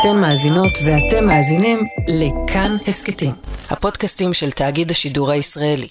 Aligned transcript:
אתן 0.00 0.20
מאזינות 0.20 0.72
ואתם 0.84 1.26
מאזינים 1.26 1.78
לכאן 2.08 2.70
הסכתים, 2.88 3.30
הפודקאסטים 3.70 4.32
של 4.32 4.50
תאגיד 4.50 4.90
השידור 4.90 5.30
הישראלי. 5.30 5.88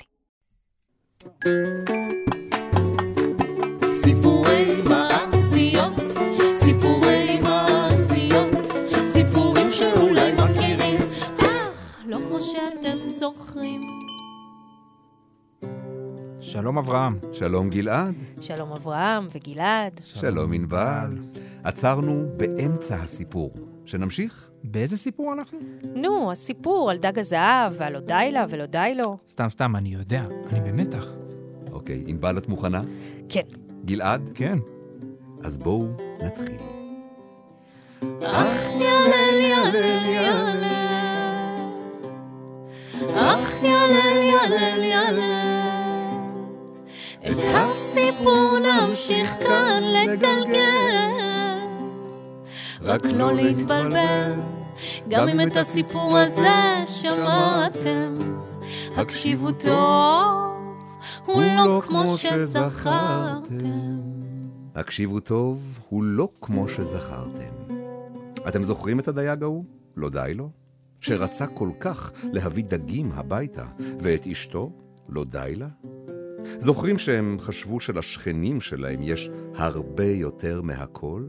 סיפורי 3.92 4.76
מעשיות, 4.90 5.94
סיפורי 6.60 7.40
מעשיות, 7.42 8.54
סיפורים 9.08 9.72
שאולי 9.72 10.32
מכירים, 10.32 11.00
אך 11.38 12.02
לא 12.06 12.18
כמו 12.28 12.42
שאתם 12.42 13.10
זוכרים. 13.10 13.82
שלום 16.42 16.78
אברהם. 16.78 17.20
שלום 17.34 17.70
גלעד, 17.70 18.16
שלום 18.42 18.72
אברהם 18.72 19.28
וגלעד. 19.36 20.02
שלום 20.04 20.54
ענבל. 20.54 21.18
עצרנו 21.64 22.26
באמצע 22.38 22.96
הסיפור. 22.96 23.75
שנמשיך? 23.86 24.50
באיזה 24.64 24.98
סיפור 24.98 25.34
אנחנו? 25.34 25.60
נו, 25.96 26.32
הסיפור 26.32 26.92
על 26.92 26.98
דג 26.98 27.20
הזהב 27.20 27.72
ועל 27.78 27.94
לא 27.94 28.00
די 28.00 28.30
לה 28.32 28.46
ולא 28.50 28.66
די 28.66 28.94
לו. 28.98 29.18
סתם, 29.28 29.50
סתם, 29.50 29.76
אני 29.76 29.90
יודע, 29.90 30.24
אני 30.50 30.72
במתח. 30.72 31.06
אוקיי, 31.72 32.04
ענבל 32.08 32.38
את 32.38 32.48
מוכנה? 32.48 32.82
כן. 33.30 33.42
גלעד? 33.86 34.30
כן. 34.34 34.60
אז 35.44 35.58
בואו 35.58 35.88
נתחיל. 36.26 36.58
אך 38.24 38.66
ילל 38.76 39.40
ילל 39.40 40.06
ילל 40.06 40.64
אך 43.16 43.64
ילל 43.64 44.18
ילל 44.18 44.84
ילל 44.84 45.20
את 47.28 47.38
הסיפור 47.54 48.58
נמשיך 48.60 49.32
כאן 49.32 49.84
לגלגל 49.84 51.25
רק 52.86 53.06
לא 53.06 53.34
להתבלבל 53.34 54.34
גם 55.10 55.28
אם 55.30 55.48
את 55.48 55.58
הסיפור 55.58 56.18
הזה 56.18 56.84
שמעתם 56.86 58.14
הקשיבו 58.98 59.52
טוב 59.52 60.56
הוא 61.26 61.44
לא 61.56 61.82
כמו 61.86 62.18
שזכרתם 62.18 64.16
הקשיבו 64.76 65.20
טוב, 65.20 65.80
הוא 65.90 66.04
לא 66.04 66.30
כמו 66.42 66.70
שזכרתם. 66.70 67.74
אתם 68.48 68.64
זוכרים 68.64 69.00
את 69.00 69.08
הדייג 69.08 69.44
ההוא? 69.44 69.66
לא 69.98 70.10
די 70.10 70.32
לו? 70.36 70.50
שרצה 71.00 71.48
כל 71.48 71.70
כך 71.80 72.12
להביא 72.32 72.64
דגים 72.64 73.12
הביתה, 73.12 73.66
ואת 74.00 74.28
אשתו? 74.28 74.72
לא 75.10 75.24
די 75.24 75.54
לה? 75.56 75.68
זוכרים 76.58 76.98
שהם 76.98 77.38
חשבו 77.40 77.80
שלשכנים 77.80 78.62
שלהם 78.62 79.00
יש 79.02 79.30
הרבה 79.56 80.06
יותר 80.06 80.62
מהכל, 80.62 81.24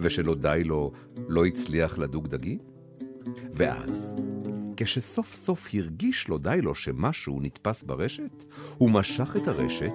ושלא 0.00 0.34
די 0.34 0.62
לו 0.64 0.92
לא 1.28 1.46
הצליח 1.46 1.98
לדוג 1.98 2.28
דגים? 2.28 2.58
ואז, 3.52 4.16
כשסוף 4.76 5.34
סוף 5.34 5.68
הרגיש 5.74 6.28
לא 6.28 6.38
די 6.38 6.58
לו 6.62 6.74
שמשהו 6.74 7.40
נתפס 7.40 7.82
ברשת, 7.82 8.44
הוא 8.78 8.90
משך 8.90 9.36
את 9.36 9.48
הרשת, 9.48 9.94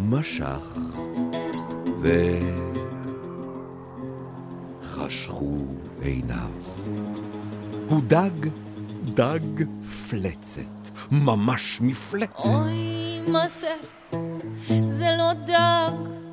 משך, 0.00 0.78
ו... 2.00 2.08
חשכו 4.82 5.56
עיניו. 6.02 6.50
הוא 7.88 8.00
דג, 8.06 8.48
דג 9.04 9.64
פלצת, 10.10 10.90
ממש 11.10 11.80
מפלצת. 11.80 12.32
אוי, 12.38 13.20
מה 13.28 13.48
זה? 13.48 13.74
זה 14.68 15.08
לא 15.18 15.32
דג. 15.32 16.29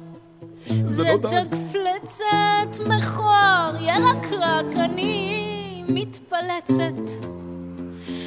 זה 0.86 1.04
לא 1.04 1.18
דג. 1.18 1.30
דג 1.30 1.56
פלצת 1.72 2.88
מכוער, 2.88 3.76
ירקרק, 3.82 4.66
אני 4.76 5.84
מתפלצת. 5.90 7.28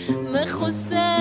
מכוסה 0.09 1.17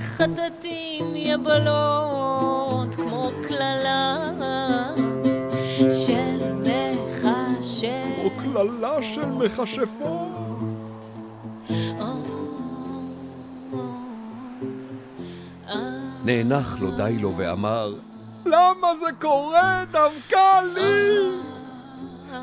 חטטים 0.00 1.12
יבלות, 1.14 2.94
כמו 2.94 3.30
קללה 3.48 4.18
של 5.90 6.38
מכשף. 6.54 8.12
או 8.24 8.30
קללה 8.42 9.02
של 9.02 9.26
מכשפות. 9.26 10.42
נאנח 16.24 16.80
לו 16.80 16.90
די 16.90 17.18
לו 17.20 17.36
ואמר, 17.36 17.94
למה 18.46 18.88
זה 19.00 19.12
קורה 19.20 19.84
דווקא 19.90 20.60
לי? 20.74 21.42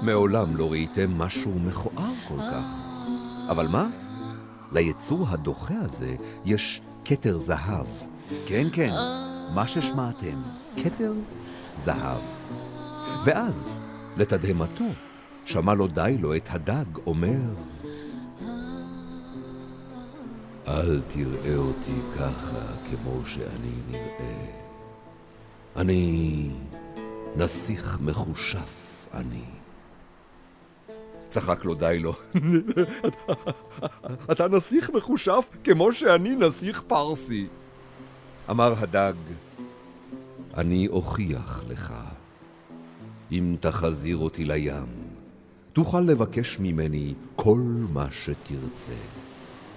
מעולם 0.01 0.55
לא 0.55 0.71
ראיתם 0.71 1.17
משהו 1.17 1.51
מכוער 1.59 2.13
כל 2.27 2.39
כך. 2.51 2.89
אבל 3.49 3.67
מה? 3.67 3.87
ליצור 4.71 5.25
הדוחה 5.29 5.73
הזה 5.81 6.15
יש 6.45 6.81
כתר 7.05 7.37
זהב. 7.37 7.87
כן, 8.45 8.67
כן, 8.73 8.93
מה 9.53 9.67
ששמעתם, 9.67 10.41
כתר 10.83 11.13
זהב. 11.77 12.21
ואז, 13.25 13.73
לתדהמתו, 14.17 14.85
שמע 15.45 15.73
לו 15.73 15.87
די 15.87 16.17
לו 16.21 16.35
את 16.35 16.47
הדג 16.51 16.97
אומר, 17.07 17.53
אל 20.67 21.01
תראה 21.07 21.55
אותי 21.55 21.95
ככה 22.17 22.59
כמו 22.89 23.25
שאני 23.25 23.71
נראה. 23.91 24.58
אני 25.75 26.49
נסיך 27.35 27.97
מחושף 28.01 29.05
אני. 29.13 29.43
צחק 31.27 31.65
לו 31.65 31.73
די 31.73 31.99
לו. 31.99 32.13
אתה 34.31 34.47
נסיך 34.47 34.89
מחושף 34.89 35.49
כמו 35.63 35.93
שאני 35.93 36.35
נסיך 36.35 36.81
פרסי. 36.81 37.47
אמר 38.49 38.73
הדג, 38.77 39.13
אני 40.57 40.87
אוכיח 40.87 41.63
לך. 41.67 41.93
אם 43.31 43.55
תחזיר 43.59 44.17
אותי 44.17 44.45
לים, 44.45 44.87
תוכל 45.73 46.01
לבקש 46.01 46.59
ממני 46.59 47.13
כל 47.35 47.61
מה 47.89 48.11
שתרצה. 48.11 48.93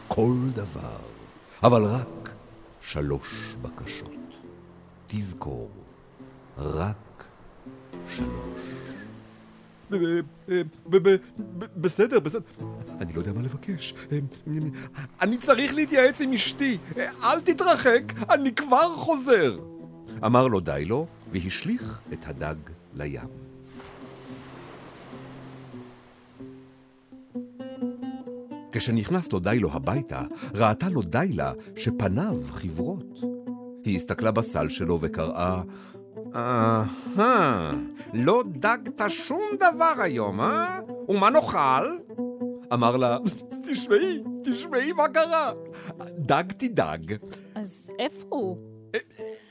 כל 0.09 0.35
דבר, 0.55 0.99
אבל 1.63 1.85
רק 1.85 2.31
שלוש 2.81 3.57
בקשות. 3.63 4.37
תזכור, 5.07 5.71
רק 6.59 7.25
שלוש. 8.09 8.61
בסדר, 11.77 12.21
בסדר. 12.21 12.41
אני 13.01 13.13
לא 13.13 13.19
יודע 13.19 13.33
מה 13.33 13.43
לבקש. 13.43 13.95
אני 15.21 15.39
צריך 15.39 15.75
להתייעץ 15.75 16.21
עם 16.21 16.33
אשתי. 16.33 16.79
אל 17.23 17.41
תתרחק, 17.41 18.03
אני 18.31 18.55
כבר 18.55 18.95
חוזר. 18.95 19.59
אמר 20.27 20.47
לו 20.47 20.61
די 20.61 20.85
לו, 20.87 21.07
והשליך 21.33 22.01
את 22.13 22.27
הדג 22.29 22.55
לים. 22.95 23.29
כשנכנס 28.73 29.33
לו 29.33 29.39
די 29.39 29.59
לו 29.59 29.73
הביתה, 29.73 30.23
ראתה 30.55 30.89
לו 30.89 31.03
די 31.03 31.31
לה 31.35 31.53
שפניו 31.77 32.37
חברות. 32.51 33.21
היא 33.85 33.97
הסתכלה 33.97 34.31
בסל 34.31 34.69
שלו 34.69 34.99
וקראה, 35.01 35.63
אהה, 36.35 37.71
לא 38.13 38.43
דגת 38.47 39.03
שום 39.09 39.43
דבר 39.57 39.93
היום, 39.99 40.41
אה? 40.41 40.79
ומה 41.09 41.31
נאכל? 41.31 41.97
אמר 42.73 42.97
לה, 42.97 43.19
תשמעי, 43.71 44.23
תשמעי 44.45 44.93
מה 44.93 45.09
קרה. 45.09 45.53
דגתי 46.19 46.69
דג, 46.69 46.99
אז 47.55 47.91
איפה 47.99 48.27
הוא? 48.29 48.57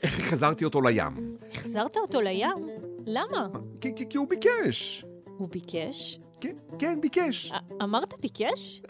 חזרתי 0.06 0.64
אותו 0.64 0.80
לים. 0.80 1.36
החזרת 1.52 1.96
אותו 1.96 2.20
לים? 2.20 2.68
למה? 3.06 3.48
כי, 3.80 3.94
כי, 3.96 4.08
כי 4.08 4.18
הוא 4.18 4.28
ביקש. 4.28 5.04
הוא 5.38 5.48
ביקש? 5.48 6.20
כן, 6.40 6.56
כן, 6.78 7.00
ביקש. 7.00 7.52
אמרת 7.82 8.14
ביקש? 8.20 8.82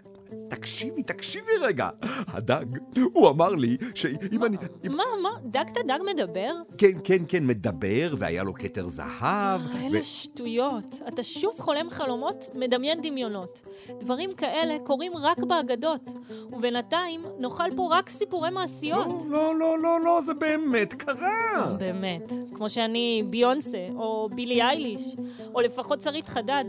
תקשיבי, 0.57 1.03
תקשיבי 1.03 1.53
רגע. 1.63 1.89
הדג, 2.29 2.65
הוא 3.13 3.29
אמר 3.29 3.49
לי 3.49 3.77
שאם 3.95 4.45
אני... 4.45 4.57
מה, 4.91 5.03
מה? 5.23 5.31
דג 5.45 5.65
דג 5.87 5.99
מדבר? 6.15 6.53
כן, 6.79 6.93
כן, 7.05 7.23
כן, 7.29 7.47
מדבר, 7.47 8.15
והיה 8.19 8.45
לו 8.45 8.55
כתר 8.55 8.89
זהב. 8.89 9.61
ו- 9.61 9.87
אלה 9.87 10.03
שטויות. 10.03 11.01
אתה 11.09 11.23
שוב 11.23 11.55
חולם 11.61 11.91
חלומות, 11.91 12.49
מדמיין 12.55 13.01
דמיונות. 13.03 13.63
דברים 14.01 14.33
כאלה 14.35 14.77
קורים 14.85 15.13
רק 15.17 15.39
באגדות, 15.39 16.11
ובינתיים 16.53 17.23
נאכל 17.39 17.77
פה 17.77 17.89
רק 17.91 18.09
סיפורי 18.09 18.51
מעשיות. 18.51 19.23
לא, 19.29 19.57
לא, 19.59 19.79
לא, 19.79 20.01
לא, 20.01 20.21
זה 20.21 20.35
באמת 20.35 20.95
קרה. 20.95 21.75
באמת. 21.79 22.33
כמו 22.55 22.71
שאני 22.71 23.23
ביונסה, 23.31 23.89
או 23.97 24.29
בילי 24.35 24.63
אייליש, 24.63 25.17
או 25.55 25.61
לפחות 25.61 26.03
שרית 26.03 26.29
חדד. 26.29 26.65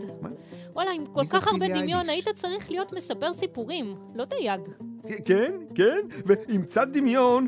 וואלה, 0.74 0.92
עם 0.92 1.06
כל 1.06 1.26
כך 1.26 1.48
הרבה 1.48 1.68
דמיון? 1.68 2.10
היית 2.10 2.30
צריך 2.30 2.72
להיות 2.72 2.94
מספר 2.94 3.34
סיפורים, 3.34 3.73
לא 4.16 4.26
דייג. 4.26 4.62
כן, 5.26 5.54
כן, 5.76 6.00
ועם 6.26 6.62
קצת 6.62 6.88
דמיון, 6.94 7.48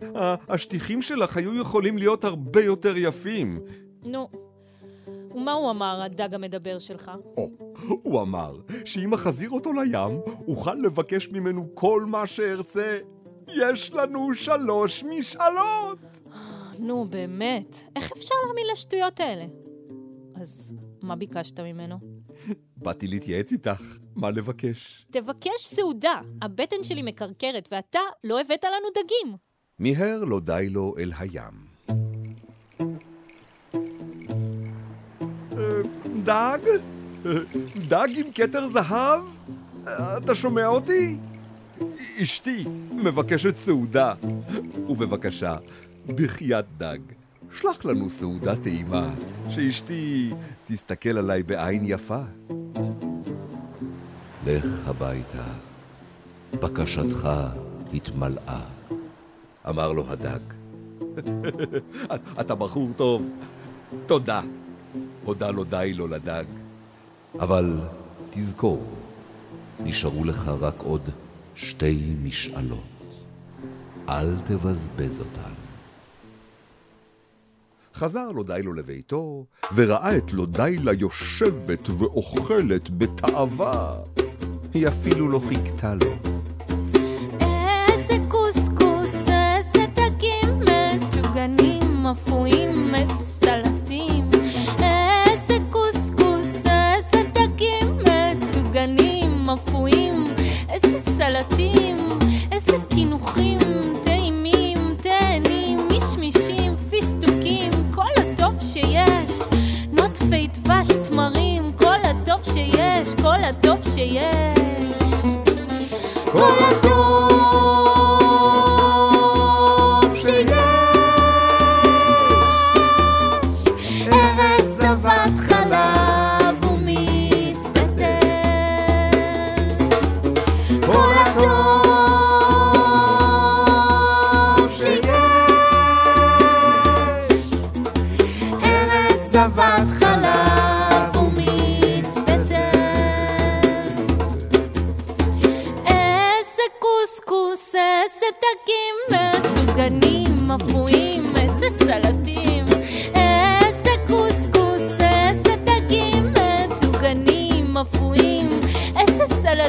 השטיחים 0.49 1.01
שלך 1.01 1.37
היו 1.37 1.61
יכולים 1.61 1.97
להיות 1.97 2.23
הרבה 2.23 2.63
יותר 2.63 2.97
יפים. 2.97 3.59
נו. 4.03 4.29
ומה 5.35 5.51
הוא 5.51 5.71
אמר, 5.71 6.01
הדג 6.01 6.33
המדבר 6.33 6.79
שלך? 6.79 7.11
או, 7.37 7.49
הוא 8.03 8.21
אמר 8.21 8.57
שאם 8.85 9.13
אחזיר 9.13 9.49
אותו 9.49 9.73
לים, 9.73 10.19
אוכל 10.47 10.73
לבקש 10.73 11.29
ממנו 11.29 11.67
כל 11.73 12.05
מה 12.07 12.27
שארצה. 12.27 12.97
יש 13.47 13.93
לנו 13.93 14.33
שלוש 14.33 15.03
משאלות! 15.03 15.97
נו, 16.79 17.05
באמת, 17.09 17.83
איך 17.95 18.11
אפשר 18.11 18.35
להאמין 18.45 18.65
לשטויות 18.71 19.19
האלה? 19.19 19.45
אז 20.35 20.73
מה 21.01 21.15
ביקשת 21.15 21.59
ממנו? 21.59 21.95
באתי 22.77 23.07
להתייעץ 23.07 23.51
איתך, 23.51 23.97
מה 24.15 24.31
לבקש? 24.31 25.05
תבקש 25.11 25.65
סעודה, 25.65 26.21
הבטן 26.41 26.83
שלי 26.83 27.01
מקרקרת, 27.01 27.69
ואתה 27.71 27.99
לא 28.23 28.41
הבאת 28.41 28.63
לנו 28.63 28.89
דגים. 28.89 29.37
מיהר 29.79 30.25
לא 30.25 30.39
די 30.39 30.67
לו 30.71 30.95
אל 30.97 31.11
הים. 31.19 31.65
אה, 35.57 35.81
דג? 36.23 36.59
אה, 37.25 37.31
דג 37.87 38.07
עם 38.17 38.31
כתר 38.35 38.67
זהב? 38.67 39.23
אה, 39.87 40.17
אתה 40.17 40.35
שומע 40.35 40.67
אותי? 40.67 41.17
אשתי 42.21 42.65
מבקשת 42.91 43.55
סעודה. 43.55 44.13
ובבקשה, 44.89 45.57
בחייאת 46.07 46.65
דג, 46.77 46.99
שלח 47.55 47.85
לנו 47.85 48.09
סעודה 48.09 48.55
טעימה, 48.55 49.13
שאשתי 49.49 50.31
תסתכל 50.65 51.17
עליי 51.17 51.43
בעין 51.43 51.81
יפה. 51.85 52.21
לך 54.45 54.87
הביתה, 54.87 55.43
בקשתך 56.53 57.29
התמלאה. 57.93 58.61
אמר 59.69 59.91
לו 59.91 60.05
הדג. 60.07 60.39
אתה 62.41 62.55
בחור 62.55 62.89
טוב, 62.95 63.29
תודה. 64.05 64.41
הודה 65.23 65.51
לו 65.51 65.63
די 65.63 65.91
לו 65.95 66.07
לדג. 66.07 66.43
אבל 67.39 67.79
תזכור, 68.29 68.83
נשארו 69.79 70.23
לך 70.23 70.47
רק 70.47 70.81
עוד 70.81 71.09
שתי 71.55 72.15
משאלות. 72.23 73.25
אל 74.09 74.35
תבזבז 74.45 75.19
אותן. 75.19 75.53
חזר 77.95 78.31
לו 78.31 78.43
די 78.43 78.61
לו 78.63 78.73
לביתו, 78.73 79.45
וראה 79.75 80.17
את 80.17 80.33
לו 80.33 80.45
די 80.45 80.77
לה 80.83 80.93
יושבת 80.93 81.89
ואוכלת 81.89 82.89
בתאווה. 82.97 83.95
היא 84.75 84.87
אפילו 84.87 85.29
לא 85.29 85.39
חיכתה 85.39 85.93
לו. 85.93 86.54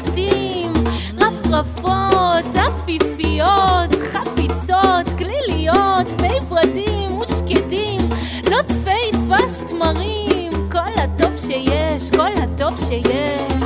סלטים. 0.07 0.71
רפרפות, 1.17 2.55
עפיפיות, 2.55 3.91
חפיצות, 4.11 5.15
גליליות, 5.15 6.21
מי 6.21 6.39
ורדים 6.49 7.19
ושקדים, 7.19 8.01
נוטפי 8.49 9.11
דבש 9.13 9.61
תמרים, 9.67 10.51
כל 10.71 11.01
הטוב 11.01 11.37
שיש, 11.37 12.11
כל 12.11 12.31
הטוב 12.43 12.77
שיש. 12.87 13.56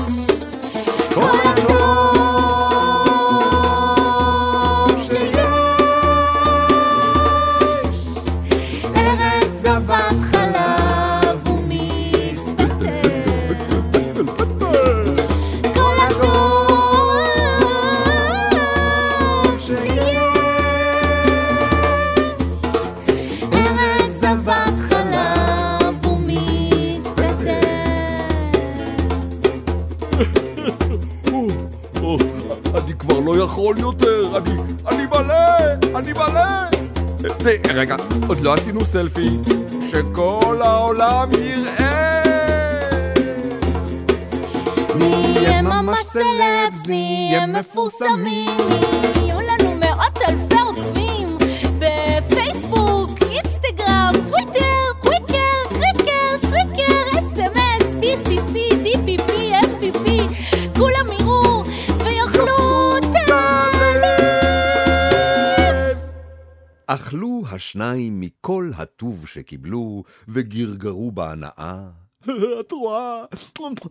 יכול 33.51 33.79
יותר, 33.79 34.37
אני, 34.37 34.51
אני 34.87 35.05
מלא, 35.05 35.35
אני 35.95 36.13
מלא. 36.13 36.41
ו- 37.19 37.73
רגע, 37.73 37.95
עוד 38.27 38.41
לא 38.41 38.53
עשינו 38.53 38.85
סלפי, 38.85 39.29
שכל 39.89 40.57
העולם 40.61 41.27
יראה. 41.39 42.21
נהיה 44.95 45.61
ממש 45.61 45.99
סלבס, 46.03 46.87
נהיה 46.87 47.45
מפורסמים, 47.47 48.57
יהיו 49.15 49.41
לנו 49.41 49.75
מאות 49.75 50.17
אלפי 50.27 50.50
אכלו 66.93 67.43
השניים 67.51 68.19
מכל 68.19 68.71
הטוב 68.75 69.27
שקיבלו, 69.27 70.03
וגרגרו 70.27 71.11
בהנאה. 71.11 71.89
את 72.59 72.71
רואה, 72.71 73.25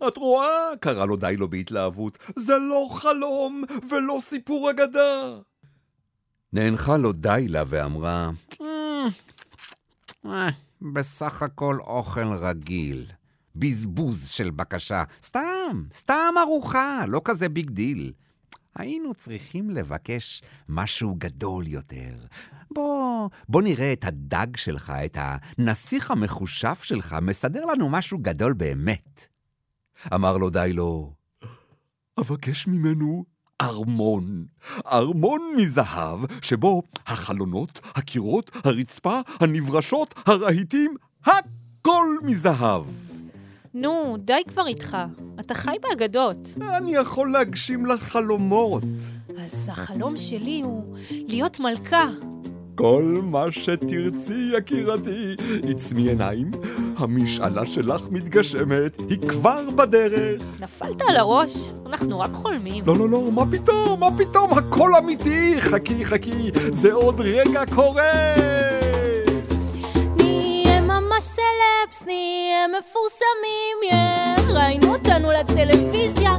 את 0.07 0.17
רואה? 0.17 0.71
קרא 0.79 1.05
לודילו 1.05 1.49
בהתלהבות. 1.49 2.17
זה 2.35 2.57
לא 2.57 2.89
חלום 2.91 3.63
ולא 3.89 4.17
סיפור 4.21 4.69
אגדה. 4.69 5.37
נאנחה 6.53 6.97
לודילה 6.97 7.63
ואמרה, 7.67 8.29
אה, 10.25 10.49
בסך 10.81 11.43
הכל 11.43 11.77
אוכל 11.79 12.33
רגיל. 12.33 13.05
בזבוז 13.55 14.29
של 14.29 14.49
בקשה. 14.49 15.03
סתם, 15.23 15.83
סתם 15.91 16.33
ארוחה, 16.41 17.05
לא 17.07 17.21
כזה 17.23 17.49
big 17.49 17.69
deal. 17.69 18.11
היינו 18.75 19.13
צריכים 19.13 19.69
לבקש 19.69 20.41
משהו 20.69 21.15
גדול 21.17 21.67
יותר. 21.67 22.15
בוא, 22.71 23.29
בוא 23.49 23.61
נראה 23.61 23.93
את 23.93 24.03
הדג 24.03 24.57
שלך, 24.57 24.93
את 25.05 25.17
הנסיך 25.21 26.11
המחושף 26.11 26.83
שלך, 26.83 27.15
מסדר 27.21 27.65
לנו 27.65 27.89
משהו 27.89 28.17
גדול 28.17 28.53
באמת. 28.53 29.27
אמר 30.13 30.37
לו 30.37 30.49
די 30.49 30.71
לו, 30.73 31.13
אבקש 32.19 32.67
ממנו 32.67 33.25
ארמון. 33.61 34.45
ארמון 34.85 35.41
מזהב, 35.57 36.19
שבו 36.41 36.83
החלונות, 37.07 37.79
הקירות, 37.95 38.51
הרצפה, 38.63 39.19
הנברשות, 39.39 40.13
הרהיטים, 40.25 40.95
הכל 41.25 42.07
מזהב. 42.23 42.85
נו, 43.73 44.17
די 44.19 44.41
כבר 44.47 44.67
איתך. 44.67 44.97
אתה 45.39 45.53
חי 45.53 45.75
באגדות. 45.81 46.49
אני 46.77 46.95
יכול 46.95 47.31
להגשים 47.31 47.85
לך 47.85 48.01
חלומות. 48.03 48.83
אז 49.37 49.69
החלום 49.71 50.17
שלי 50.17 50.61
הוא 50.63 50.97
להיות 51.09 51.59
מלכה. 51.59 52.07
כל 52.75 53.15
מה 53.23 53.51
שתרצי, 53.51 54.51
יקירתי. 54.57 55.35
עצמי 55.69 56.09
עיניים, 56.09 56.51
המשאלה 56.97 57.65
שלך 57.65 58.01
מתגשמת, 58.11 58.97
היא 59.09 59.19
כבר 59.29 59.69
בדרך. 59.75 60.61
נפלת 60.61 61.01
על 61.09 61.15
הראש? 61.15 61.71
אנחנו 61.85 62.19
רק 62.19 62.33
חולמים. 62.33 62.83
לא, 62.87 62.97
לא, 62.97 63.09
לא, 63.09 63.31
מה 63.31 63.43
פתאום, 63.51 63.99
מה 63.99 64.09
פתאום, 64.17 64.51
הכל 64.51 64.95
אמיתי. 64.95 65.61
חכי, 65.61 66.05
חכי, 66.05 66.51
זה 66.73 66.93
עוד 66.93 67.19
רגע 67.19 67.63
קורה. 67.75 68.11
סלפס, 71.21 72.03
נהיה 72.05 72.67
מפורסמים, 72.67 73.77
yeah. 73.91 74.53
ראיינו 74.53 74.93
אותנו 74.93 75.31
לטלוויזיה, 75.31 76.31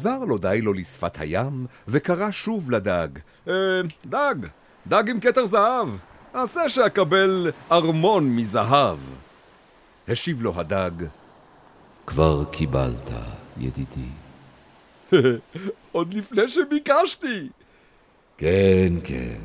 חזר 0.00 0.18
לו 0.18 0.38
די 0.38 0.60
לו 0.62 0.72
לשפת 0.72 1.20
הים, 1.20 1.66
וקרא 1.88 2.30
שוב 2.30 2.70
לדג. 2.70 3.08
אה, 3.48 3.52
דג, 4.06 4.34
דג 4.86 5.10
עם 5.10 5.20
כתר 5.20 5.46
זהב, 5.46 5.88
עשה 6.32 6.68
שאקבל 6.68 7.50
ארמון 7.72 8.36
מזהב. 8.36 8.98
השיב 10.08 10.42
לו 10.42 10.60
הדג, 10.60 10.90
כבר 12.06 12.44
קיבלת, 12.44 13.10
ידידי. 13.56 14.10
עוד 15.92 16.14
לפני 16.14 16.48
שביקשתי. 16.48 17.48
כן, 18.38 18.92
כן. 19.04 19.40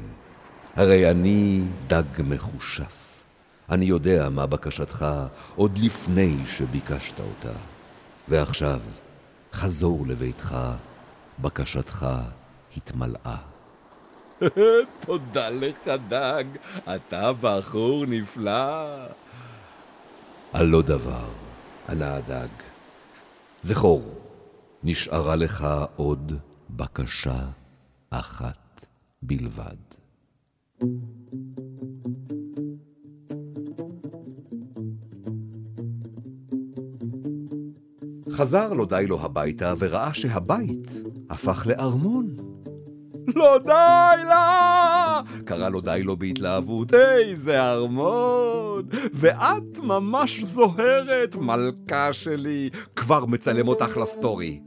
הרי 0.75 1.11
אני 1.11 1.61
דג 1.87 2.03
מחושף. 2.19 2.95
אני 3.69 3.85
יודע 3.85 4.29
מה 4.29 4.45
בקשתך 4.45 5.05
עוד 5.55 5.77
לפני 5.77 6.35
שביקשת 6.45 7.19
אותה. 7.19 7.57
ועכשיו, 8.27 8.79
חזור 9.55 10.05
לביתך, 10.07 10.57
בקשתך 11.39 12.05
התמלאה. 12.77 13.37
תודה 15.05 15.49
לך, 15.49 15.87
דג, 16.09 16.43
אתה 16.95 17.31
בחור 17.41 18.05
נפלא. 18.05 19.05
על 20.53 20.65
לא 20.65 20.81
דבר, 20.81 21.29
ענה 21.89 22.15
הדג. 22.15 22.47
זכור, 23.61 24.03
נשארה 24.83 25.35
לך 25.35 25.67
עוד 25.95 26.39
בקשה 26.69 27.39
אחת 28.09 28.85
בלבד. 29.21 29.75
חזר 38.35 38.73
לו 38.73 38.85
די 38.85 39.05
לו 39.07 39.21
הביתה 39.21 39.73
וראה 39.79 40.13
שהבית 40.13 40.87
הפך 41.29 41.67
לארמון. 41.67 42.35
לא 43.35 43.57
די 43.63 44.23
לה! 44.27 45.21
קרא 45.45 45.69
לו 45.69 45.81
די 45.81 46.01
לו 46.03 46.17
בהתלהבות, 46.17 46.93
איזה 46.93 47.61
ארמון! 47.61 48.83
ואת 49.13 49.79
ממש 49.83 50.43
זוהרת, 50.43 51.35
מלכה 51.35 52.13
שלי, 52.13 52.69
כבר 52.95 53.25
מצלם 53.25 53.67
אותך 53.67 53.97
לסטורי. 53.97 54.59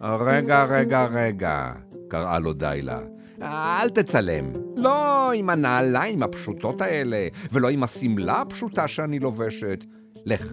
רגע, 0.00 0.64
רגע, 0.64 1.04
רגע, 1.04 1.72
קראה 2.08 2.38
לו 2.38 2.52
דיילה. 2.52 2.98
אל 3.42 3.90
תצלם. 3.90 4.52
לא 4.76 5.32
עם 5.32 5.50
הנעליים 5.50 6.22
הפשוטות 6.22 6.80
האלה, 6.80 7.28
ולא 7.52 7.68
עם 7.68 7.82
השמלה 7.82 8.40
הפשוטה 8.40 8.88
שאני 8.88 9.18
לובשת. 9.18 9.84
לך, 10.26 10.52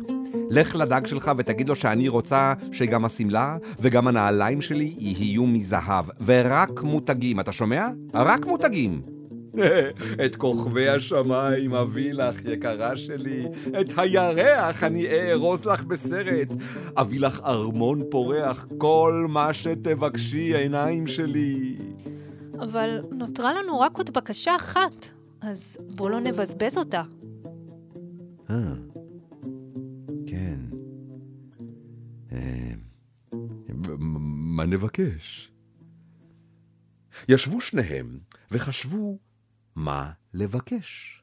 לך 0.49 0.75
לדג 0.75 1.05
שלך 1.05 1.31
ותגיד 1.37 1.69
לו 1.69 1.75
שאני 1.75 2.07
רוצה 2.07 2.53
שגם 2.71 3.05
השמלה 3.05 3.57
וגם 3.79 4.07
הנעליים 4.07 4.61
שלי 4.61 4.93
יהיו 4.97 5.45
מזהב, 5.45 6.05
ורק 6.25 6.81
מותגים, 6.81 7.39
אתה 7.39 7.51
שומע? 7.51 7.87
רק 8.13 8.45
מותגים. 8.45 9.01
את 10.25 10.35
כוכבי 10.35 10.89
השמיים 10.89 11.73
אביא 11.73 12.13
לך, 12.13 12.45
יקרה 12.45 12.97
שלי. 12.97 13.45
את 13.81 13.93
הירח 13.97 14.83
אני 14.83 15.07
אארוז 15.07 15.65
לך 15.65 15.83
בסרט. 15.83 16.53
אביא 16.97 17.19
לך 17.19 17.41
ארמון 17.45 18.01
פורח, 18.11 18.65
כל 18.77 19.25
מה 19.29 19.53
שתבקשי, 19.53 20.55
עיניים 20.55 21.07
שלי. 21.07 21.75
אבל 22.59 22.99
נותרה 23.11 23.53
לנו 23.53 23.79
רק 23.79 23.97
עוד 23.97 24.09
בקשה 24.13 24.55
אחת, 24.55 25.09
אז 25.41 25.77
בוא 25.95 26.09
לא 26.09 26.19
נבזבז 26.19 26.77
אותה. 26.77 27.01
אה, 28.49 28.55
מה 34.65 34.71
נבקש? 34.71 35.51
ישבו 37.29 37.61
שניהם 37.61 38.19
וחשבו 38.51 39.19
מה 39.75 40.11
לבקש. 40.33 41.21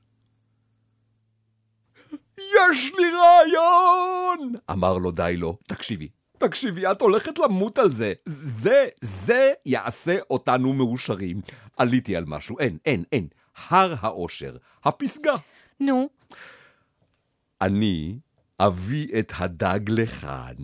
יש 2.39 2.93
לי 2.99 3.05
רעיון! 3.15 4.55
אמר 4.71 4.99
לו 4.99 5.11
די 5.11 5.35
לו, 5.39 5.59
תקשיבי, 5.69 6.09
תקשיבי, 6.39 6.91
את 6.91 7.01
הולכת 7.01 7.39
למות 7.39 7.79
על 7.79 7.89
זה. 7.89 8.13
זה, 8.25 8.89
זה 9.01 9.53
יעשה 9.67 10.19
אותנו 10.31 10.73
מאושרים. 10.73 11.41
עליתי 11.77 12.17
על 12.17 12.25
משהו, 12.27 12.59
אין, 12.59 12.79
אין, 12.87 13.05
אין. 13.13 13.29
הר 13.69 13.95
האושר, 14.01 14.57
הפסגה. 14.85 15.35
נו, 15.81 16.09
אני 17.61 18.19
אביא 18.61 19.19
את 19.19 19.33
הדג 19.39 19.81
לכאן, 19.89 20.55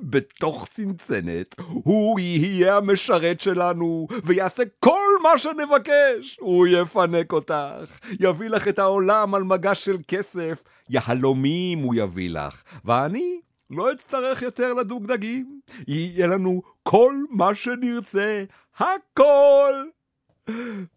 בתוך 0.00 0.66
צנצנת, 0.70 1.54
הוא 1.58 2.20
יהיה 2.20 2.76
המשרת 2.76 3.40
שלנו, 3.40 4.06
ויעשה 4.24 4.62
כל 4.80 5.08
מה 5.22 5.38
שנבקש. 5.38 6.38
הוא 6.40 6.66
יפנק 6.66 7.32
אותך, 7.32 8.00
יביא 8.20 8.48
לך 8.48 8.68
את 8.68 8.78
העולם 8.78 9.34
על 9.34 9.42
מגש 9.42 9.84
של 9.84 9.96
כסף, 10.08 10.62
יהלומים 10.88 11.78
הוא 11.78 11.94
יביא 11.94 12.30
לך, 12.30 12.62
ואני 12.84 13.40
לא 13.70 13.92
אצטרך 13.92 14.42
יותר 14.42 14.74
לדוג 14.74 15.06
דגים. 15.06 15.60
יהיה 15.88 16.26
לנו 16.26 16.62
כל 16.82 17.14
מה 17.30 17.54
שנרצה, 17.54 18.44
הכל! 18.76 19.84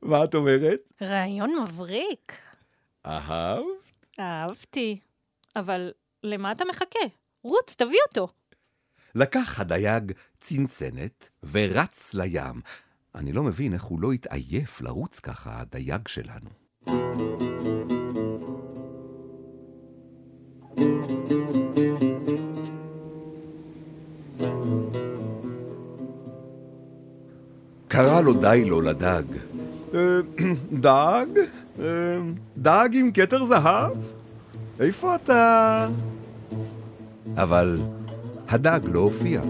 מה 0.01 0.23
את 0.23 0.35
אומרת? 0.35 0.93
רעיון 1.01 1.59
מבריק. 1.61 2.33
אהבת? 3.05 3.63
אהבתי. 4.19 4.99
אבל 5.55 5.91
למה 6.23 6.51
אתה 6.51 6.65
מחכה? 6.65 6.99
רוץ, 7.43 7.75
תביא 7.75 7.99
אותו. 8.07 8.27
לקח 9.15 9.59
הדייג 9.59 10.11
צנצנת 10.39 11.29
ורץ 11.51 12.13
לים. 12.13 12.61
אני 13.15 13.31
לא 13.31 13.43
מבין 13.43 13.73
איך 13.73 13.83
הוא 13.83 14.01
לא 14.01 14.11
התעייף 14.11 14.81
לרוץ 14.81 15.19
ככה, 15.19 15.61
הדייג 15.61 16.07
שלנו. 16.07 16.49
קרא 27.87 28.21
לו 28.21 28.33
די 28.33 28.65
לו 28.65 28.81
לדג. 28.81 29.23
דג? 30.85 31.25
אה, 31.79 31.85
דג 32.57 32.89
עם 32.93 33.11
כתר 33.11 33.43
זהב? 33.43 33.91
איפה 34.79 35.15
אתה? 35.15 35.87
אבל 37.37 37.79
הדג 38.49 38.79
לא 38.83 38.99
הופיע. 38.99 39.41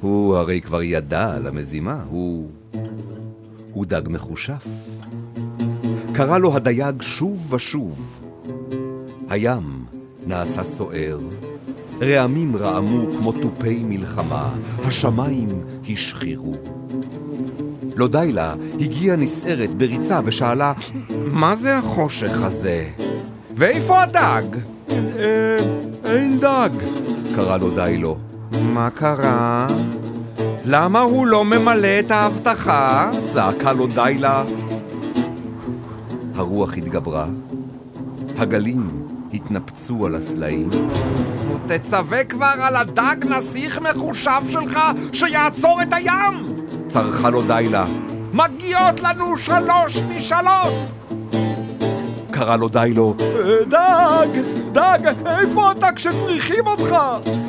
הוא 0.00 0.36
הרי 0.36 0.60
כבר 0.60 0.82
ידע 0.82 1.34
על 1.34 1.46
המזימה, 1.46 2.02
הוא... 2.10 2.48
הוא 3.72 3.86
דג 3.86 4.02
מחושף. 4.08 4.66
קרא 6.12 6.38
לו 6.38 6.56
הדייג 6.56 7.02
שוב 7.02 7.52
ושוב. 7.52 8.20
הים 9.28 9.84
נעשה 10.26 10.64
סוער, 10.64 11.18
רעמים 12.00 12.56
רעמו 12.56 13.06
כמו 13.18 13.32
תופי 13.32 13.82
מלחמה, 13.84 14.54
השמיים 14.84 15.48
השחירו. 15.90 16.54
לא 17.96 18.08
די 18.08 18.32
לה, 18.32 18.54
הגיעה 18.80 19.16
נסערת 19.16 19.74
בריצה 19.74 20.20
ושאלה, 20.24 20.72
מה 21.16 21.56
זה 21.56 21.78
החושך 21.78 22.42
הזה? 22.42 22.88
ואיפה 23.56 24.02
הדג? 24.02 24.58
אה, 24.90 25.56
אין 26.04 26.40
דג, 26.40 26.70
קרא 27.34 27.56
לו 27.56 27.70
די 27.70 27.96
לו. 27.98 28.18
מה 28.62 28.90
קרה? 28.90 29.66
למה 30.64 31.00
הוא 31.00 31.26
לא 31.26 31.44
ממלא 31.44 31.98
את 31.98 32.10
ההבטחה? 32.10 33.10
זעקה 33.32 33.72
לו 33.72 33.86
די 33.86 34.16
לה. 34.18 34.44
הרוח 36.34 36.76
התגברה, 36.76 37.26
הגלים 38.38 38.90
התנפצו 39.34 40.06
על 40.06 40.14
הסלעים. 40.14 40.68
תצווה 41.66 42.24
כבר 42.24 42.54
על 42.60 42.76
הדג 42.76 43.16
נסיך 43.24 43.80
מחושב 43.80 44.40
שלך 44.50 44.78
שיעצור 45.12 45.82
את 45.82 45.92
הים! 45.92 46.46
צרחה 46.86 47.30
לו 47.30 47.42
דיילה. 47.42 47.86
מגיעות 48.32 49.00
לנו 49.00 49.36
שלוש 49.36 50.02
משאלות! 50.02 50.72
קרא 52.30 52.56
לו 52.56 52.68
דיילו, 52.68 53.14
דג, 53.68 54.28
דג, 54.72 54.98
איפה 55.26 55.72
אתה 55.72 55.92
כשצריכים 55.92 56.66
אותך? 56.66 56.96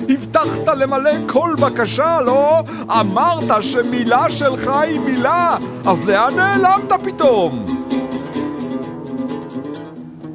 הבטחת 0.10 0.68
למלא 0.68 1.12
כל 1.28 1.56
בקשה, 1.60 2.22
לא? 2.22 2.64
אמרת 3.00 3.64
שמילה 3.64 4.30
שלך 4.30 4.68
היא 4.68 5.00
מילה, 5.00 5.58
אז 5.86 6.10
לאן 6.10 6.36
נעלמת 6.36 6.92
פתאום? 7.04 7.66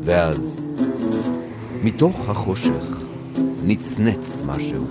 ואז, 0.02 0.70
מתוך 1.82 2.28
החושך, 2.28 2.98
נצנץ 3.64 4.42
משהו. 4.46 4.84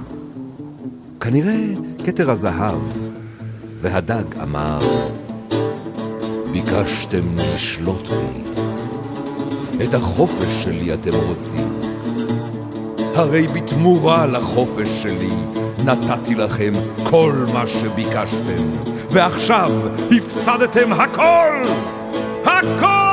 כנראה 1.20 1.66
כתר 2.06 2.32
הזהב, 2.32 2.80
והדג 3.82 4.40
אמר, 4.44 4.80
ביקשתם 6.52 7.36
לשלוט 7.36 8.08
בי. 8.08 8.62
את 9.84 9.94
החופש 9.94 10.64
שלי 10.64 10.94
אתם 10.94 11.12
רוצים. 11.28 11.80
הרי 13.16 13.48
בתמורה 13.48 14.26
לחופש 14.26 15.04
שלי 15.04 15.34
נתתי 15.86 16.36
לכם 16.36 16.72
כל 17.10 17.34
מה 17.54 17.68
שביקשתם, 17.68 18.64
ועכשיו 19.12 19.70
הפסדתם 20.12 20.94
הכל! 20.94 21.64
הכל! 22.46 23.08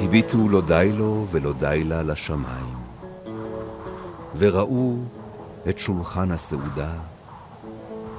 הביטו 0.00 0.48
לא 0.48 0.60
די 0.60 0.92
לו 0.98 1.26
ולא 1.30 1.52
די 1.52 1.84
לה 1.84 2.02
לשמיים, 2.02 2.76
וראו 4.36 4.96
את 5.68 5.78
שולחן 5.78 6.30
הסעודה 6.30 6.92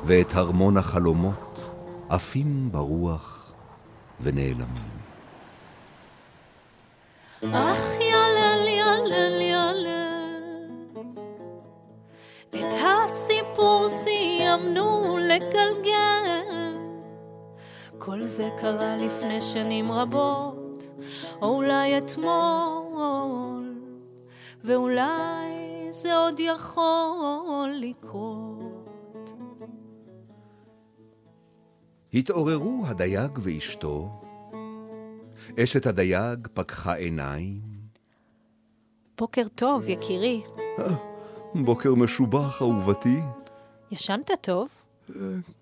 ואת 0.04 0.36
הרמון 0.36 0.78
החלומות 0.78 1.72
עפים 2.10 2.70
ברוח 2.72 3.52
ונעלמים. 4.22 4.98
יכול 26.68 27.74
לקרות. 27.80 29.34
התעוררו 32.14 32.84
הדייג 32.86 33.32
ואשתו, 33.40 34.22
אשת 35.64 35.86
הדייג 35.86 36.48
פקחה 36.54 36.94
עיניים. 36.94 37.62
בוקר 39.18 39.48
טוב, 39.56 39.90
יקירי. 39.90 40.42
בוקר 41.56 41.96
משובח, 41.96 42.62
אהובתי. 42.62 43.20
ישנת 43.92 44.32
טוב? 44.42 44.70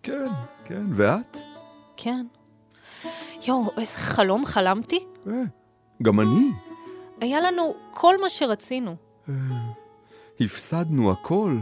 כן, 0.03 0.25
כן. 0.65 0.83
ואת? 0.91 1.37
כן. 1.97 2.25
יואו, 3.47 3.71
איזה 3.77 3.97
חלום 3.97 4.45
חלמתי. 4.45 5.05
אה, 5.27 5.33
גם 6.03 6.19
אני. 6.19 6.51
היה 7.21 7.39
לנו 7.41 7.73
כל 7.91 8.21
מה 8.21 8.29
שרצינו. 8.29 8.95
הפסדנו 10.39 11.11
הכל. 11.11 11.57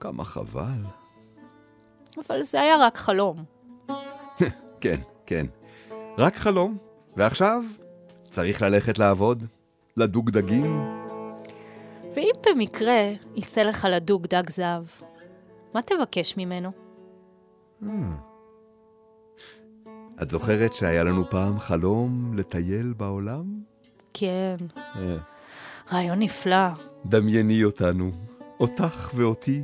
כמה 0.00 0.24
חבל. 0.24 0.82
אבל 2.18 2.42
זה 2.42 2.60
היה 2.60 2.76
רק 2.76 2.96
חלום. 2.96 3.44
כן, 4.80 5.00
כן. 5.26 5.46
רק 6.18 6.36
חלום. 6.36 6.78
ועכשיו 7.16 7.62
צריך 8.30 8.62
ללכת 8.62 8.98
לעבוד, 8.98 9.44
לדוג 9.96 10.30
דגים. 10.30 10.82
ואם 12.14 12.34
במקרה 12.46 13.10
יצא 13.36 13.62
לך 13.62 13.86
לדוג 13.90 14.26
דג 14.26 14.50
זהב, 14.50 14.84
מה 15.74 15.82
תבקש 15.82 16.36
ממנו? 16.36 16.70
אה. 17.82 17.88
את 20.22 20.30
זוכרת 20.30 20.74
שהיה 20.74 21.04
לנו 21.04 21.24
פעם 21.30 21.58
חלום 21.58 22.32
לטייל 22.36 22.92
בעולם? 22.96 23.44
כן. 24.14 24.56
אה. 24.78 25.31
רעיון 25.92 26.18
נפלא. 26.18 26.68
דמייני 27.06 27.64
אותנו, 27.64 28.10
אותך 28.60 29.10
ואותי, 29.14 29.62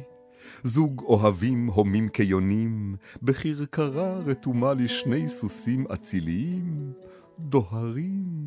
זוג 0.62 1.02
אוהבים 1.02 1.66
הומים 1.66 2.08
כיונים, 2.08 2.96
בכרכרה 3.22 4.18
רתומה 4.26 4.74
לשני 4.74 5.28
סוסים 5.28 5.86
אציליים, 5.94 6.92
דוהרים. 7.38 8.46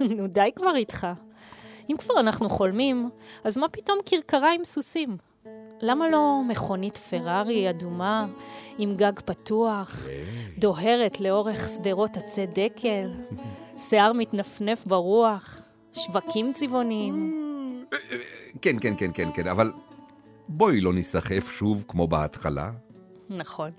נו, 0.16 0.26
די 0.26 0.50
כבר 0.56 0.76
איתך. 0.76 1.06
אם 1.90 1.96
כבר 1.98 2.20
אנחנו 2.20 2.48
חולמים, 2.48 3.10
אז 3.44 3.58
מה 3.58 3.68
פתאום 3.68 3.98
כרכרה 4.06 4.54
עם 4.54 4.64
סוסים? 4.64 5.16
למה 5.80 6.08
לא 6.08 6.42
מכונית 6.48 6.96
פרארי 6.96 7.70
אדומה 7.70 8.26
עם 8.78 8.96
גג 8.96 9.20
פתוח, 9.24 10.06
דוהרת 10.58 11.20
לאורך 11.20 11.68
שדרות 11.68 12.16
עצי 12.16 12.46
דקל, 12.46 13.10
שיער 13.78 14.12
מתנפנף 14.12 14.86
ברוח, 14.86 15.58
שווקים 15.92 16.52
צבעוניים? 16.52 17.34
כן, 18.62 18.76
כן, 18.80 18.94
כן, 18.98 19.10
כן, 19.14 19.28
כן, 19.34 19.46
אבל 19.46 19.72
בואי 20.48 20.80
לא 20.80 20.92
ניסחף 20.92 21.50
שוב 21.50 21.84
כמו 21.88 22.08
בהתחלה. 22.08 22.70
נכון. 23.30 23.70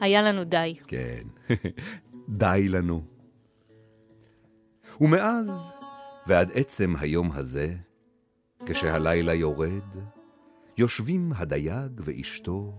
היה 0.00 0.22
לנו 0.22 0.44
די. 0.44 0.74
כן, 0.86 1.22
די 2.28 2.66
לנו. 2.68 3.02
ומאז 5.00 5.68
ועד 6.26 6.50
עצם 6.54 6.94
היום 7.00 7.30
הזה, 7.32 7.74
כשהלילה 8.66 9.34
יורד, 9.34 9.96
יושבים 10.78 11.32
הדייג 11.36 12.00
ואשתו 12.04 12.72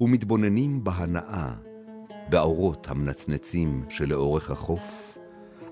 ומתבוננים 0.00 0.84
בהנאה, 0.84 1.54
באורות 2.28 2.88
המנצנצים 2.88 3.82
שלאורך 3.88 4.50
החוף, 4.50 5.18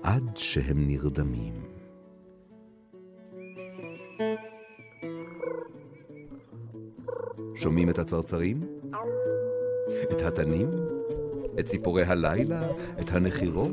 עד 0.03 0.31
שהם 0.35 0.87
נרדמים. 0.87 1.53
שומעים 7.55 7.89
את 7.89 7.99
הצרצרים? 7.99 8.63
את 10.11 10.21
התנים? 10.21 10.69
את 11.59 11.65
ציפורי 11.65 12.03
הלילה? 12.03 12.61
את 12.99 13.11
הנחירות? 13.11 13.71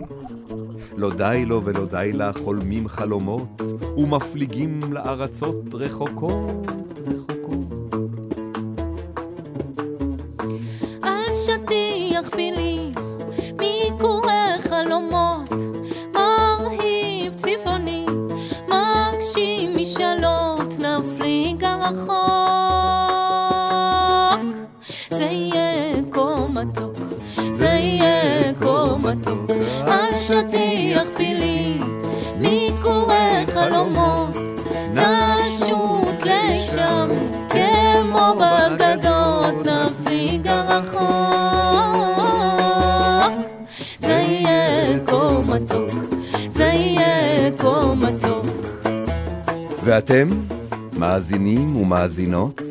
לא 0.97 1.11
די 1.17 1.45
לו 1.47 1.65
ולא 1.65 1.87
די 1.87 2.11
לה 2.13 2.33
חולמים 2.33 2.89
חלומות 2.89 3.63
ומפליגים 3.97 4.81
לארצות 4.93 5.75
רחוקות 5.75 6.67
רחוקות. 7.07 7.79
שטיח 11.49 12.29
פילי, 12.35 12.58
שטיח 30.29 31.09
פילי, 31.17 31.79
מי 32.41 32.71
קורא 32.83 33.45
חלומות, 33.55 34.37
נשות 34.93 36.23
לשם, 36.25 37.09
כמו 37.51 38.35
בגדות 38.35 39.67
נפליג 39.67 40.47
הרחוק. 40.47 41.09
זה 43.99 44.09
יהיה 44.09 44.99
כה 45.07 45.39
מתוק, 45.49 45.91
זה 46.51 46.65
יהיה 46.65 47.51
כה 47.57 47.95
מתוק. 47.97 48.47
ואתם, 49.85 50.29
מאזינים 50.99 51.77
ומאזינות, 51.77 52.63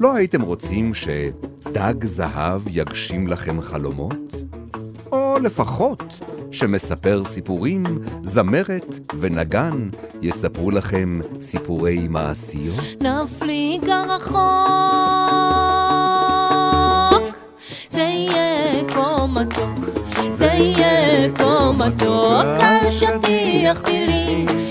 לא 0.00 0.14
הייתם 0.14 0.42
רוצים 0.42 0.92
שדג 0.94 2.04
זהב 2.04 2.62
יגשים 2.68 3.26
לכם 3.26 3.60
חלומות? 3.60 4.16
או 5.12 5.38
לפחות 5.38 6.02
שמספר 6.56 7.24
סיפורים, 7.24 7.84
זמרת 8.22 9.00
ונגן 9.20 9.88
יספרו 10.22 10.70
לכם 10.70 11.20
סיפורי 11.40 12.08
מעשיות? 12.08 12.84
נפליג 13.00 13.88
הרחוק, 13.88 14.46
זה 17.90 18.00
יהיה 18.00 18.84
כה 18.88 19.26
מתוק, 19.26 19.78
זה 20.30 20.46
יהיה 20.46 21.32
כה 21.34 21.72
מתוק, 21.72 22.44
על 22.60 22.90
שטיח 22.90 23.80
טילים, 23.80 24.65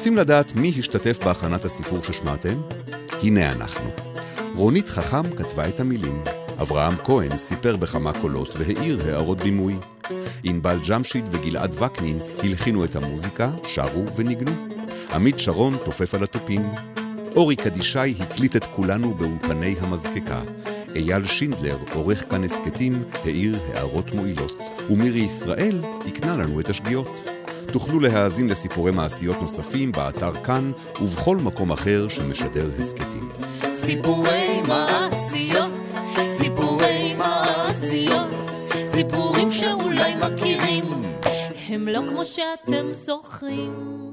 רוצים 0.00 0.16
לדעת 0.16 0.54
מי 0.54 0.72
השתתף 0.78 1.24
בהכנת 1.24 1.64
הסיפור 1.64 2.02
ששמעתם? 2.02 2.60
הנה 3.22 3.52
אנחנו. 3.52 3.90
רונית 4.54 4.88
חכם 4.88 5.36
כתבה 5.36 5.68
את 5.68 5.80
המילים. 5.80 6.22
אברהם 6.62 6.94
כהן 7.04 7.36
סיפר 7.36 7.76
בכמה 7.76 8.12
קולות 8.20 8.54
והעיר 8.58 9.02
הערות 9.04 9.38
בימוי. 9.38 9.76
ענבל 10.44 10.78
ג'משיד 10.88 11.28
וגלעד 11.30 11.82
וקנין 11.82 12.18
הלחינו 12.42 12.84
את 12.84 12.96
המוזיקה, 12.96 13.50
שרו 13.64 14.16
וניגנו. 14.16 14.50
עמית 15.12 15.38
שרון 15.38 15.76
תופף 15.84 16.14
על 16.14 16.24
התופים. 16.24 16.62
אורי 17.36 17.56
קדישאי 17.56 18.14
הקליט 18.20 18.56
את 18.56 18.64
כולנו 18.64 19.14
באולפני 19.14 19.74
המזקקה. 19.80 20.40
אייל 20.94 21.26
שינדלר, 21.26 21.76
עורך 21.94 22.30
כאן 22.30 22.44
הסכתים, 22.44 23.02
העיר 23.24 23.58
הערות 23.74 24.14
מועילות. 24.14 24.62
ומירי 24.90 25.20
ישראל 25.20 25.82
תיקנה 26.04 26.36
לנו 26.36 26.60
את 26.60 26.68
השגיאות. 26.68 27.29
תוכלו 27.72 28.00
להאזין 28.00 28.48
לסיפורי 28.48 28.90
מעשיות 28.92 29.36
נוספים 29.40 29.92
באתר 29.92 30.44
כאן 30.44 30.72
ובכל 31.00 31.36
מקום 31.36 31.72
אחר 31.72 32.08
שמשדר 32.08 32.70
הסכתים. 32.80 33.28
סיפורי 33.74 34.60
מעשיות, 34.68 35.88
סיפורי 36.30 37.14
מעשיות, 37.18 38.34
סיפורים 38.82 39.50
שאולי 39.50 40.14
מכירים, 40.14 40.84
הם 41.68 41.88
לא 41.88 42.00
כמו 42.08 42.24
שאתם 42.24 42.86
זוכרים. 42.92 44.09